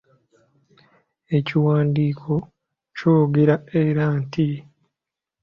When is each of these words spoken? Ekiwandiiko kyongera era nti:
Ekiwandiiko 1.37 2.33
kyongera 2.97 3.55
era 3.83 4.05
nti: 4.21 4.47